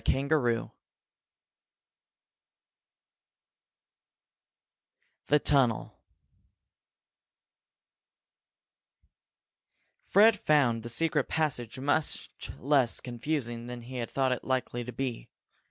CHAPTER 0.03 0.41
VI 0.41 0.69
THE 5.27 5.37
TUNNEL 5.37 5.99
Fred 10.07 10.39
found 10.39 10.81
the 10.81 10.89
secret 10.89 11.25
passage 11.29 11.79
much 11.79 12.31
less 12.57 12.99
confusing 12.99 13.67
than 13.67 13.83
he 13.83 13.97
had 13.97 14.09
thought 14.09 14.31
it 14.31 14.43
likely 14.43 14.83
to 14.83 14.91
be. 14.91 15.29